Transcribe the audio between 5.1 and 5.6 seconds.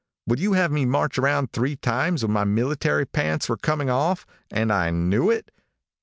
it?